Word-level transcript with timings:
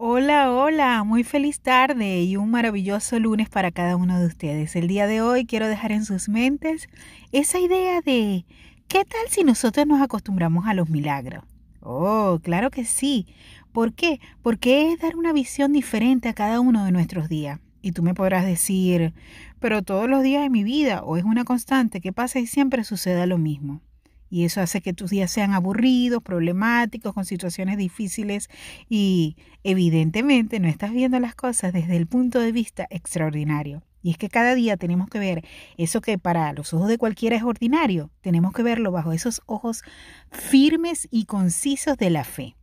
Hola, 0.00 0.52
hola, 0.52 1.02
muy 1.02 1.24
feliz 1.24 1.58
tarde 1.58 2.22
y 2.22 2.36
un 2.36 2.52
maravilloso 2.52 3.18
lunes 3.18 3.48
para 3.48 3.72
cada 3.72 3.96
uno 3.96 4.20
de 4.20 4.26
ustedes. 4.26 4.76
El 4.76 4.86
día 4.86 5.08
de 5.08 5.22
hoy 5.22 5.44
quiero 5.44 5.66
dejar 5.66 5.90
en 5.90 6.04
sus 6.04 6.28
mentes 6.28 6.88
esa 7.32 7.58
idea 7.58 8.00
de 8.00 8.46
¿qué 8.86 9.04
tal 9.04 9.28
si 9.28 9.42
nosotros 9.42 9.88
nos 9.88 10.00
acostumbramos 10.00 10.68
a 10.68 10.74
los 10.74 10.88
milagros? 10.88 11.42
Oh, 11.80 12.38
claro 12.44 12.70
que 12.70 12.84
sí. 12.84 13.26
¿Por 13.72 13.92
qué? 13.92 14.20
Porque 14.40 14.92
es 14.92 15.00
dar 15.00 15.16
una 15.16 15.32
visión 15.32 15.72
diferente 15.72 16.28
a 16.28 16.32
cada 16.32 16.60
uno 16.60 16.84
de 16.84 16.92
nuestros 16.92 17.28
días. 17.28 17.58
Y 17.82 17.90
tú 17.90 18.04
me 18.04 18.14
podrás 18.14 18.46
decir, 18.46 19.14
pero 19.58 19.82
todos 19.82 20.08
los 20.08 20.22
días 20.22 20.44
de 20.44 20.50
mi 20.50 20.62
vida 20.62 21.02
o 21.02 21.16
es 21.16 21.24
una 21.24 21.42
constante 21.42 22.00
que 22.00 22.12
pasa 22.12 22.38
y 22.38 22.46
siempre 22.46 22.84
suceda 22.84 23.26
lo 23.26 23.36
mismo. 23.36 23.82
Y 24.30 24.44
eso 24.44 24.60
hace 24.60 24.80
que 24.80 24.92
tus 24.92 25.10
días 25.10 25.30
sean 25.30 25.52
aburridos, 25.52 26.22
problemáticos, 26.22 27.14
con 27.14 27.24
situaciones 27.24 27.78
difíciles 27.78 28.48
y 28.88 29.36
evidentemente 29.64 30.60
no 30.60 30.68
estás 30.68 30.92
viendo 30.92 31.18
las 31.20 31.34
cosas 31.34 31.72
desde 31.72 31.96
el 31.96 32.06
punto 32.06 32.40
de 32.40 32.52
vista 32.52 32.86
extraordinario. 32.90 33.82
Y 34.02 34.10
es 34.10 34.18
que 34.18 34.28
cada 34.28 34.54
día 34.54 34.76
tenemos 34.76 35.08
que 35.08 35.18
ver 35.18 35.44
eso 35.76 36.00
que 36.00 36.18
para 36.18 36.52
los 36.52 36.72
ojos 36.72 36.88
de 36.88 36.98
cualquiera 36.98 37.36
es 37.36 37.42
ordinario, 37.42 38.10
tenemos 38.20 38.52
que 38.52 38.62
verlo 38.62 38.92
bajo 38.92 39.12
esos 39.12 39.42
ojos 39.46 39.82
firmes 40.30 41.08
y 41.10 41.24
concisos 41.24 41.96
de 41.96 42.10
la 42.10 42.24
fe. 42.24 42.56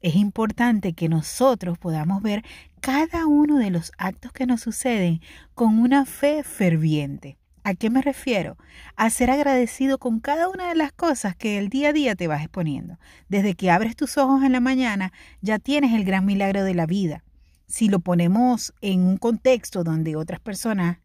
Es 0.00 0.14
importante 0.14 0.92
que 0.92 1.08
nosotros 1.08 1.76
podamos 1.76 2.22
ver 2.22 2.44
cada 2.80 3.26
uno 3.26 3.58
de 3.58 3.70
los 3.70 3.92
actos 3.98 4.32
que 4.32 4.46
nos 4.46 4.60
suceden 4.60 5.20
con 5.54 5.78
una 5.78 6.06
fe 6.06 6.44
ferviente. 6.44 7.37
¿A 7.68 7.74
qué 7.74 7.90
me 7.90 8.00
refiero? 8.00 8.56
A 8.96 9.10
ser 9.10 9.30
agradecido 9.30 9.98
con 9.98 10.20
cada 10.20 10.48
una 10.48 10.70
de 10.70 10.74
las 10.74 10.90
cosas 10.90 11.36
que 11.36 11.58
el 11.58 11.68
día 11.68 11.90
a 11.90 11.92
día 11.92 12.14
te 12.14 12.26
vas 12.26 12.40
exponiendo. 12.40 12.98
Desde 13.28 13.52
que 13.52 13.70
abres 13.70 13.94
tus 13.94 14.16
ojos 14.16 14.42
en 14.42 14.52
la 14.52 14.60
mañana, 14.60 15.12
ya 15.42 15.58
tienes 15.58 15.92
el 15.92 16.06
gran 16.06 16.24
milagro 16.24 16.64
de 16.64 16.72
la 16.72 16.86
vida. 16.86 17.24
Si 17.66 17.90
lo 17.90 18.00
ponemos 18.00 18.72
en 18.80 19.02
un 19.02 19.18
contexto 19.18 19.84
donde 19.84 20.16
otras 20.16 20.40
personas 20.40 20.96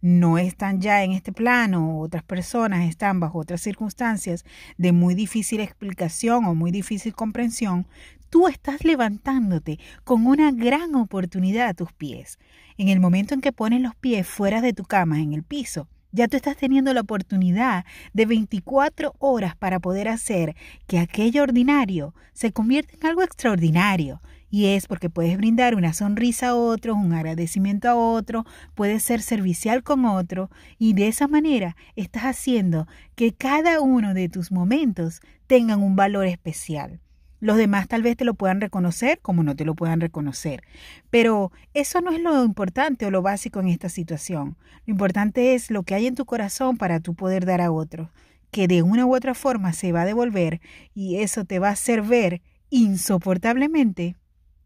no 0.00 0.38
están 0.38 0.80
ya 0.80 1.02
en 1.02 1.10
este 1.10 1.32
plano, 1.32 1.98
otras 1.98 2.22
personas 2.22 2.88
están 2.88 3.18
bajo 3.18 3.40
otras 3.40 3.60
circunstancias 3.60 4.44
de 4.78 4.92
muy 4.92 5.16
difícil 5.16 5.58
explicación 5.58 6.44
o 6.44 6.54
muy 6.54 6.70
difícil 6.70 7.16
comprensión, 7.16 7.88
tú 8.30 8.46
estás 8.46 8.84
levantándote 8.84 9.80
con 10.04 10.24
una 10.28 10.52
gran 10.52 10.94
oportunidad 10.94 11.70
a 11.70 11.74
tus 11.74 11.92
pies. 11.92 12.38
En 12.78 12.90
el 12.90 13.00
momento 13.00 13.34
en 13.34 13.40
que 13.40 13.50
pones 13.50 13.80
los 13.80 13.96
pies 13.96 14.24
fuera 14.24 14.60
de 14.60 14.72
tu 14.72 14.84
cama, 14.84 15.20
en 15.20 15.32
el 15.32 15.42
piso, 15.42 15.88
ya 16.12 16.28
tú 16.28 16.36
estás 16.36 16.56
teniendo 16.56 16.94
la 16.94 17.00
oportunidad 17.00 17.84
de 18.12 18.26
24 18.26 19.14
horas 19.18 19.56
para 19.56 19.80
poder 19.80 20.08
hacer 20.08 20.54
que 20.86 20.98
aquello 20.98 21.42
ordinario 21.42 22.14
se 22.32 22.52
convierta 22.52 22.94
en 22.94 23.06
algo 23.06 23.22
extraordinario. 23.22 24.20
Y 24.50 24.66
es 24.66 24.86
porque 24.86 25.08
puedes 25.08 25.38
brindar 25.38 25.74
una 25.74 25.94
sonrisa 25.94 26.48
a 26.48 26.54
otro, 26.54 26.94
un 26.94 27.14
agradecimiento 27.14 27.88
a 27.88 27.94
otro, 27.94 28.44
puedes 28.74 29.02
ser 29.02 29.22
servicial 29.22 29.82
con 29.82 30.04
otro 30.04 30.50
y 30.78 30.92
de 30.92 31.08
esa 31.08 31.26
manera 31.26 31.74
estás 31.96 32.24
haciendo 32.24 32.86
que 33.14 33.32
cada 33.32 33.80
uno 33.80 34.12
de 34.12 34.28
tus 34.28 34.52
momentos 34.52 35.22
tengan 35.46 35.82
un 35.82 35.96
valor 35.96 36.26
especial. 36.26 37.01
Los 37.42 37.56
demás 37.56 37.88
tal 37.88 38.04
vez 38.04 38.16
te 38.16 38.24
lo 38.24 38.34
puedan 38.34 38.60
reconocer 38.60 39.18
como 39.20 39.42
no 39.42 39.56
te 39.56 39.64
lo 39.64 39.74
puedan 39.74 40.00
reconocer. 40.00 40.62
Pero 41.10 41.50
eso 41.74 42.00
no 42.00 42.12
es 42.12 42.20
lo 42.20 42.44
importante 42.44 43.04
o 43.04 43.10
lo 43.10 43.20
básico 43.20 43.58
en 43.58 43.66
esta 43.66 43.88
situación. 43.88 44.56
Lo 44.86 44.92
importante 44.92 45.54
es 45.54 45.68
lo 45.68 45.82
que 45.82 45.96
hay 45.96 46.06
en 46.06 46.14
tu 46.14 46.24
corazón 46.24 46.76
para 46.76 47.00
tú 47.00 47.16
poder 47.16 47.44
dar 47.44 47.60
a 47.60 47.72
otro, 47.72 48.12
que 48.52 48.68
de 48.68 48.82
una 48.82 49.06
u 49.06 49.16
otra 49.16 49.34
forma 49.34 49.72
se 49.72 49.90
va 49.90 50.02
a 50.02 50.06
devolver 50.06 50.60
y 50.94 51.16
eso 51.16 51.44
te 51.44 51.58
va 51.58 51.70
a 51.70 51.72
hacer 51.72 52.02
ver 52.02 52.42
insoportablemente 52.70 54.14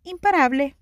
imparable. 0.05 0.77